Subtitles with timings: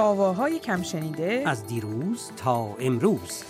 [0.00, 3.42] آواهای کم شنیده از دیروز تا امروز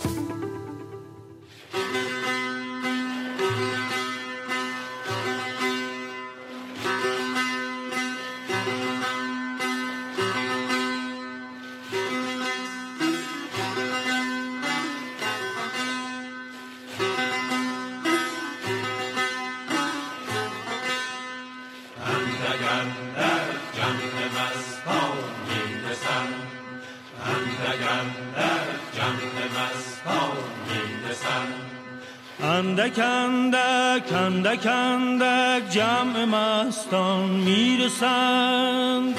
[32.42, 39.14] اندک اندک اندک اندک جمع مستان می‌رسند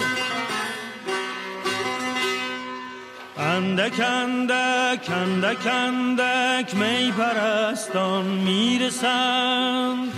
[3.37, 10.13] اندک اندک اندک اندک می پرستان می‌رسند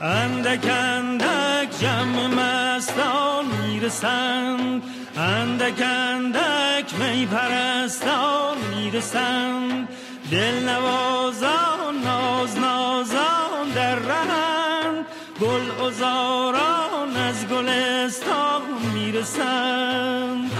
[0.00, 2.26] اندک اندک جمع
[2.82, 4.82] مستان می‌رسند.
[5.16, 9.88] اندک اندک می پرستان می‌رسند.
[10.30, 15.06] دل نوازان ناز نازان در رهند.
[15.40, 18.62] گل ازاران از گلستان
[18.94, 20.51] می‌رسند.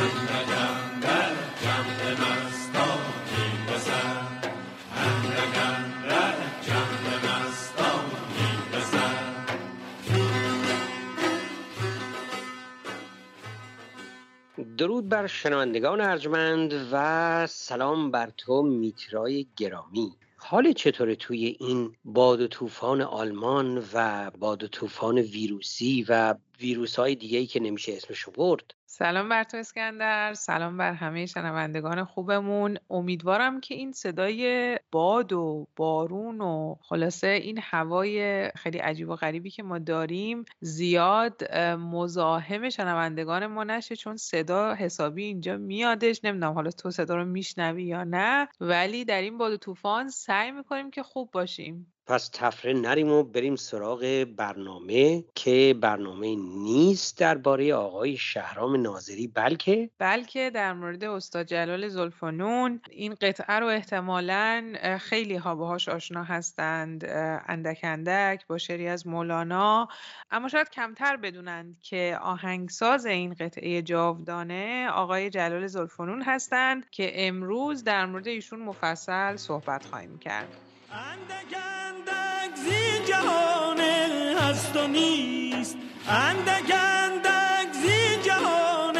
[14.78, 20.16] درود بر شنوندگان ارجمند و سلام بر تو میترای گرامی.
[20.36, 26.96] حال چطوره توی این باد و طوفان آلمان و باد و طوفان ویروسی و ویروس
[26.96, 32.04] های دیگه ای که نمیشه اسمشو برد؟ سلام بر تو اسکندر سلام بر همه شنوندگان
[32.04, 32.78] خوبمون.
[32.90, 39.50] امیدوارم که این صدای باد و بارون و خلاصه این هوای خیلی عجیب و غریبی
[39.50, 46.24] که ما داریم زیاد مزاحم شنوندگان ما نشه چون صدا حسابی اینجا میادش.
[46.24, 48.48] نمی‌دونم حالا تو صدا رو میشنوی یا نه.
[48.60, 51.92] ولی در این باد و طوفان سعی می‌کنیم که خوب باشیم.
[52.06, 59.90] پس تفره نریم و بریم سراغ برنامه که برنامه نیست درباره آقای شهرام ناظری بلکه
[59.98, 62.80] بلکه در مورد استاد جلال زلفانون.
[62.90, 67.04] این قطعه رو احتمالا خیلی ها باهاش آشنا هستند
[67.48, 69.88] اندک اندک با شعری از مولانا.
[70.30, 77.84] اما شاید کمتر بدونند که آهنگساز این قطعه جاودانه آقای جلال زلفانون هستند که امروز
[77.84, 80.71] در مورد ایشون مفصل صحبت خواهیم کرد.
[80.92, 85.76] اندک اندک زی جهان هست و نیست.
[86.08, 88.96] اندک اندک زی جهان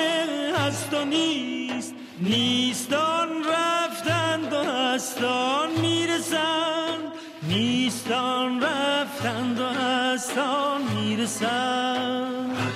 [0.56, 1.94] هست و نیست.
[2.20, 7.12] نیستان رفتند و هستان می‌رسند.
[7.42, 12.71] نیستان رفتند و هستان می‌رسند.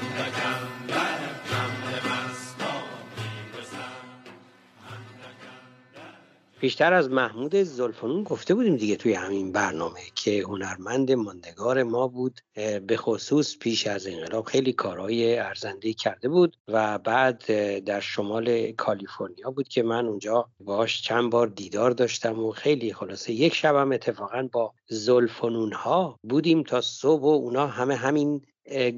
[6.60, 12.40] بیشتر از محمود زلفانون گفته بودیم دیگه توی همین برنامه که هنرمند ماندگار ما بود
[12.86, 17.44] به خصوص پیش از انقلاب خیلی کارهای ارزنده کرده بود و بعد
[17.84, 23.32] در شمال کالیفرنیا بود که من اونجا باش چند بار دیدار داشتم و خیلی خلاصه
[23.32, 28.42] یک شبم اتفاقا با زلفانون ها بودیم تا صبح و اونا همه همین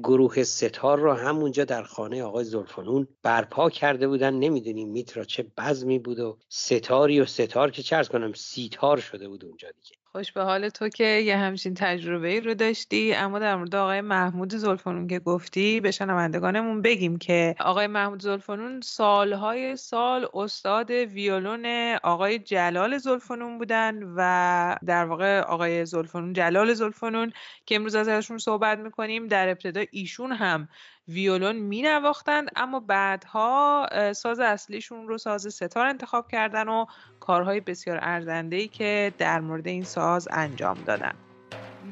[0.03, 4.33] گروه ستار رو همونجا در خانه آقای زلفانون برپا کرده بودن.
[4.33, 9.45] نمی‌دونیم میترا چه بزمی بود و ستاری و ستار که چرز کنم سیتار شده بود
[9.45, 9.98] اونجا دیگه.
[10.11, 13.13] خوش به حال تو که یه همچین تجربه ای رو داشتی.
[13.13, 18.81] اما در مورد آقای محمود زلفانون که گفتی به شنوندگانمون بگیم که آقای محمود زلفانون
[18.81, 21.65] سالهای سال استاد ویولون
[22.03, 27.33] آقای جلال زلفانون بودن و در واقع آقای زلفانون جلال زلفانون
[27.65, 30.69] که امروز ازشون صحبت می‌کنیم در ابتدا ایشون هم
[31.09, 36.85] ویولون می نواختند اما بعدها ساز اصلیشون رو ساز ستار انتخاب کردن و
[37.19, 41.13] کارهای بسیار ارزنده‌ای که در مورد این ساز انجام دادن.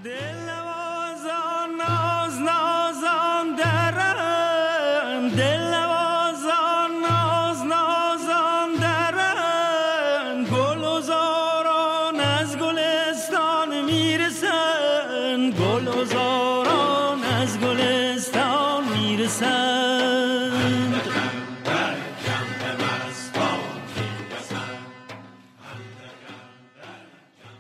[0.04, 0.48] دل
[2.40, 5.67] نازان درن دل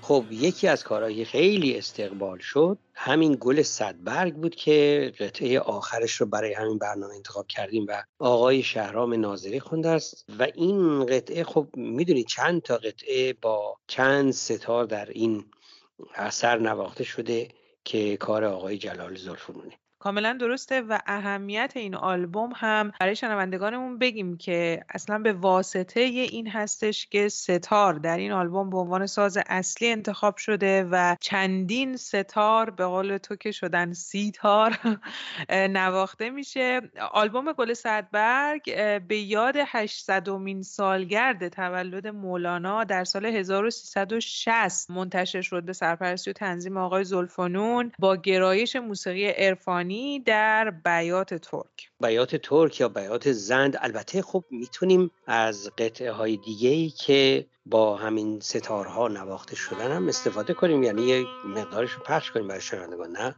[0.08, 2.78] خب یکی از کارهایی خیلی استقبال شد.
[2.94, 8.64] همین گل صدبرگ بود که قطعه آخرش رو برای همین برنامه انتخاب کردیم و آقای
[8.64, 10.26] شهرام ناظری خونده است.
[10.40, 15.46] و این قطعه خب می‌دونید چند تا قطعه با چند ستار در این
[16.16, 17.48] اثر نواخته شده
[17.84, 24.38] که کار آقای جلال زلفونونه کاملا درسته و اهمیت این آلبوم هم برای شنوندگانمون بگیم
[24.38, 29.92] که اصلا به واسطه این هستش که ستار در این آلبوم به عنوان ساز اصلی
[29.92, 34.78] انتخاب شده و چندین ستار به قول تو که شدن سی تار
[35.50, 36.82] نواخته میشه.
[37.12, 38.64] آلبوم گل صدبرگ
[39.08, 46.34] به یاد 800 مین سالگرد تولد مولانا در سال 1360 منتشر شد به سرپرستی و
[46.34, 51.90] تنظیم آقای زلفانون با گرایش موسیقی عرفانی در بیات ترک.
[52.02, 53.78] بیات ترک یا بیات زند.
[53.82, 60.08] البته خب می‌تونیم از قطعه های دیگه ای که با همین ستارها نواخته شدن هم
[60.08, 60.84] استفاده کنیم.
[60.84, 63.36] یعنی یه مقدارش رو پخش کنیم برای شنوندگان نه؟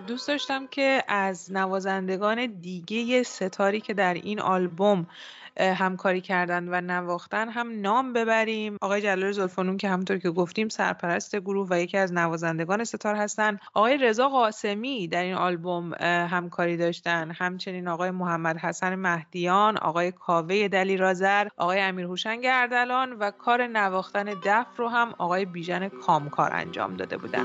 [0.00, 5.06] دوست داشتم که از نوازندگان دیگه ستاری که در این آلبوم
[5.56, 8.76] همکاری کردن و نواختن هم نام ببریم.
[8.80, 13.58] آقای جلال زلفانون که همونطور که گفتیم سرپرست گروه و یکی از نوازندگان ستار هستن.
[13.74, 17.30] آقای رضا قاسمی در این آلبوم همکاری داشتن.
[17.30, 23.66] همچنین آقای محمد حسن مهدیان آقای کاوه دلی رازر آقای امیر هوشنگ اردلان و کار
[23.66, 27.44] نواختن دف رو هم آقای بیژن کامکار انجام داده بودن.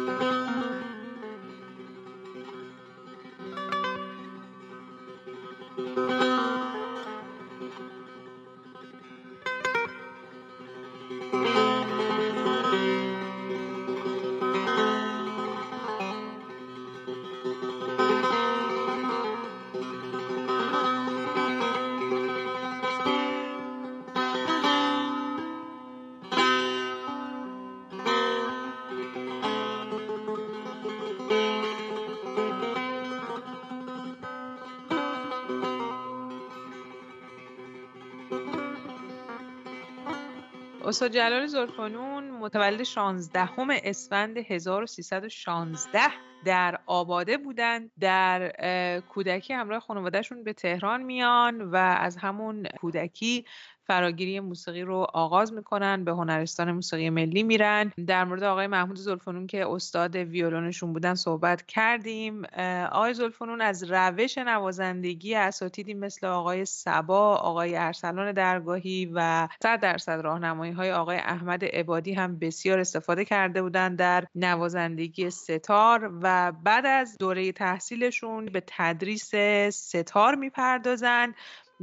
[40.85, 43.49] استاد جلال زلفانون متولد 16
[43.83, 45.99] اسفند 1316
[46.45, 47.91] در آباده بودند.
[47.99, 48.51] در
[48.99, 53.45] کودکی همراه خانوادهشون به تهران میان و از همون کودکی
[53.87, 57.91] فراگیری موسیقی رو آغاز می‌کنن به هنرستان موسیقی ملی میرن.
[58.07, 62.43] در مورد آقای محمود زلفنون که استاد ویولونشون بودن صحبت کردیم.
[62.91, 70.19] آقای زلفنون از روش نوازندگی اساتیدی مثل آقای سبا آقای ارسلان درگاهی و صد درصد
[70.23, 76.85] راهنمایی های آقای احمد عبادی هم بسیار استفاده کرده بودن در نوازندگی ستار و بعد
[76.85, 79.31] از دوره تحصیلشون به تدریس
[79.69, 81.33] ستار می‌پردازن.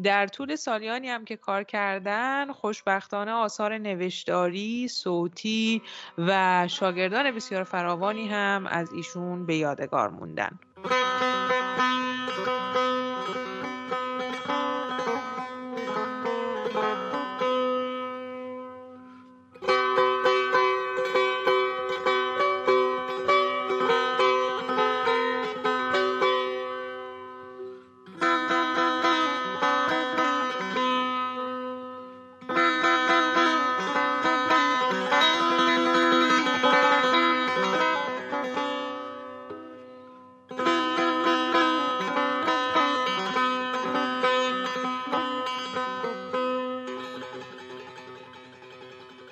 [0.03, 5.83] در طول سالیانی هم که کار کردن خوشبختانه آثار نوشتاری، صوتی
[6.19, 10.59] و شاگردان بسیار فراوانی هم از ایشون به یادگار موندن.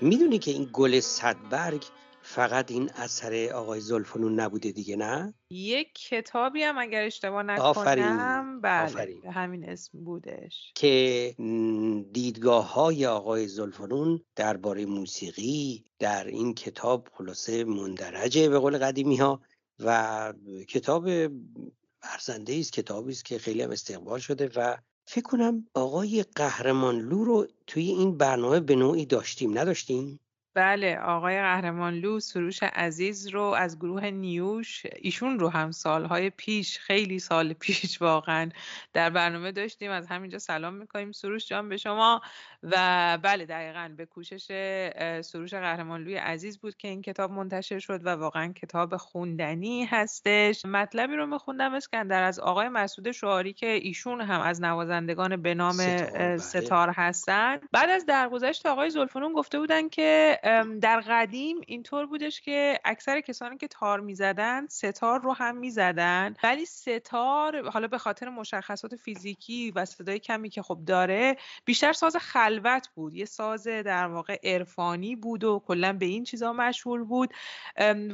[0.00, 1.84] می‌دونی که این گل صدبرگ
[2.22, 8.60] فقط این اثر آقای زلفنون نبوده دیگه نه یک کتابی هم اگر اشتباه نکنم آفرین.
[8.60, 9.26] بله آفرین.
[9.26, 11.34] همین اسم بودش که
[12.12, 19.40] دیدگاه های آقای زلفنون درباره موسیقی در این کتاب خلاصه مندرجه به قول قدیمی ها
[19.78, 20.32] و
[20.68, 21.08] کتاب
[22.02, 24.76] ارزنده است کتابی است که خیلی هم استقبال شده و
[25.12, 30.20] فکر کنم آقای قهرمانلو رو توی این برنامه به نوعی داشتیم نداشتیم؟
[30.54, 37.18] بله آقای قهرمانلو سروش عزیز رو از گروه نیوش ایشون رو هم سالهای پیش خیلی
[37.18, 38.48] سال پیش واقعا
[38.92, 39.90] در برنامه داشتیم.
[39.90, 42.20] از همینجا سلام می‌کنیم سروش جان به شما.
[42.62, 44.44] و بله دقیقا به کوشش
[45.24, 50.64] سروش قهرمانلوی عزیز بود که این کتاب منتشر شد و واقعا کتاب خوندنی هستش.
[50.64, 55.72] مطلبی رو میخوندم اسکندر از آقای مسعود شعاری که ایشون هم از نوازندگان به نام
[55.72, 57.58] ستار, ستار هستن.
[57.72, 60.39] بعد از درگذشت آقای زلفنون گفته بودن که
[60.80, 66.66] در قدیم اینطور بودش که اکثر کسانی که تار می‌زدن ستار رو هم می‌زدن ولی
[66.66, 72.88] ستار حالا به خاطر مشخصات فیزیکی و صدای کمی که خب داره بیشتر ساز خلوت
[72.94, 73.14] بود.
[73.14, 77.34] یه ساز در واقع عرفانی بود و کلا به این چیزا مشهور بود.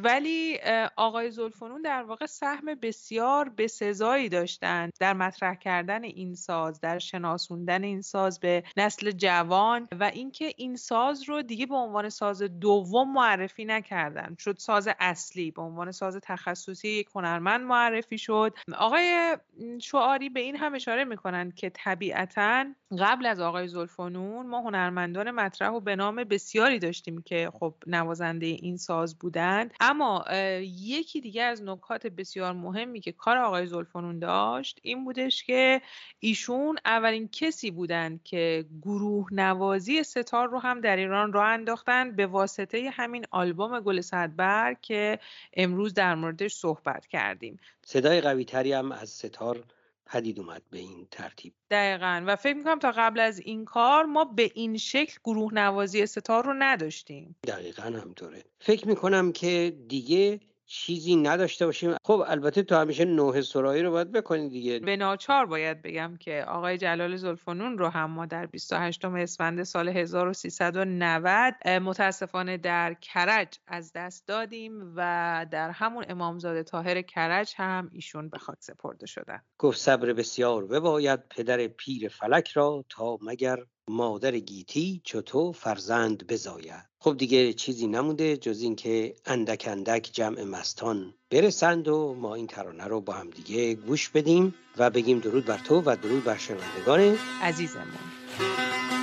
[0.03, 0.59] ولی
[0.97, 6.99] آقای زلفنون در واقع سهم بسیار به سزایی داشتن در مطرح کردن این ساز در
[6.99, 12.43] شناسوندن این ساز به نسل جوان و اینکه این ساز رو دیگه به عنوان ساز
[12.43, 14.37] دوم معرفی نکردن.
[14.39, 15.51] شد ساز اصلی.
[15.51, 18.55] به عنوان ساز تخصصی یک هنرمند معرفی شد.
[18.79, 19.37] آقای
[19.83, 22.65] شعاری به این هم اشاره می‌کنند که طبیعتا
[22.99, 28.47] قبل از آقای زلفانون ما هنرمندان مطرح و به نام بسیاری داشتیم که خب نوازنده
[28.47, 29.75] این ساز بودند.
[29.81, 30.25] اما
[30.63, 35.83] یکی دیگه از نکات بسیار مهمی که کار آقای زلفانون داشت این بودش که
[36.19, 42.27] ایشون اولین کسی بودند که گروه نوازی ستار رو هم در ایران راه انداختن به
[42.27, 45.19] واسطه همین آلبوم گل صدبر که
[45.53, 47.59] امروز در موردش صحبت کردیم.
[47.87, 49.65] صدای قوی تری هم از ستار
[50.07, 51.53] پدید اومد به این ترتیب.
[51.71, 52.25] دقیقا.
[52.27, 56.45] و فکر می‌کنم تا قبل از این کار ما به این شکل گروه نوازی ستار
[56.45, 57.37] رو نداشتیم.
[57.47, 61.95] دقیقا همطوره فکر می‌کنم که دیگه چیزی نداشته باشیم.
[62.05, 64.79] خب البته تو همیشه نوه سرایی رو باید بکنید دیگه.
[64.79, 69.89] به ناچار باید بگم که آقای جلال زلفنون رو هم ما در 28 اسفند سال
[69.89, 78.29] 1390 متاسفانه در کرج از دست دادیم و در همون امامزاده تاهر کرج هم ایشون
[78.29, 79.43] به خاک سپرده شدن.
[79.59, 83.59] گفت صبر بسیار بباید پدر پیر فلک را تا مگر
[83.91, 86.87] مادر گیتی چطور فرزند بزاید.
[86.99, 92.85] خب دیگه چیزی نمونده جز اینکه اندک اندک جمع مستان برسند و ما این ترانه
[92.85, 97.19] رو با هم دیگه گوش بدیم و بگیم درود بر تو و درود بر شنوندگان
[97.43, 98.96] عزیزمون.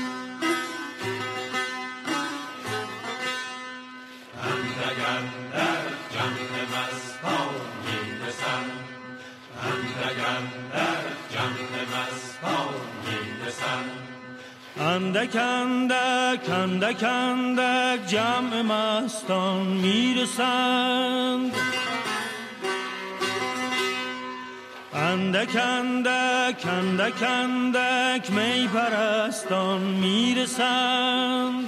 [15.36, 21.52] اندک اندک اندک جمع مستان می‌رسند.
[24.94, 31.68] اندک اندک اندک اندک می پرستان می‌رسند.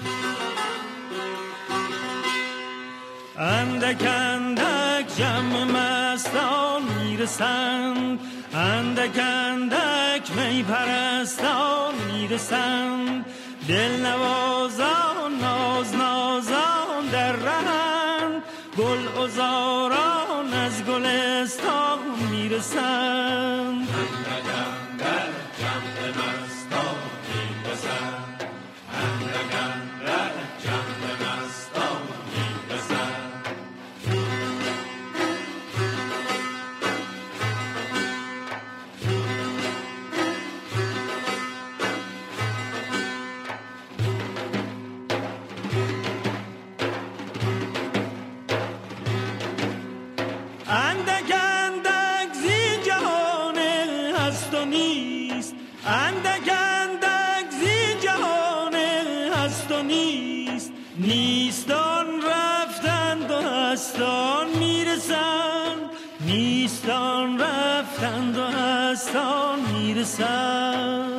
[3.38, 8.20] اندک اندک جمع مستان می‌رسند.
[8.54, 13.26] اندک اندک می پرستان می‌رسند.
[13.68, 18.44] دل نوازان ناز نازان در رهند
[18.78, 22.00] گل ازاران از گلستان
[22.32, 23.88] می‌رسند.
[27.66, 28.25] می‌رسند.
[60.56, 65.90] نیست نیستان رفتند و هستان می‌رسند
[66.26, 71.15] نیستان رفتند و هستان می‌رسند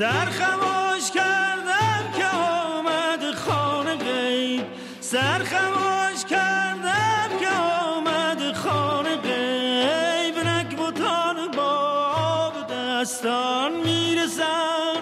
[0.00, 4.64] سر خماش کردم که آمد خانه غیب.
[5.00, 7.48] سر خماش کردم که
[7.84, 10.38] آمد خانه غیب.
[10.48, 11.72] نکبتان با
[12.16, 15.00] آب دستان می‌رسن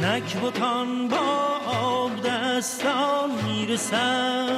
[0.00, 4.48] نکبتان با آب دستان می‌رسن